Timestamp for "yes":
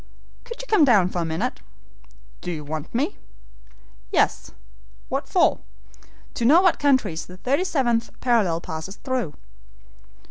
4.11-4.49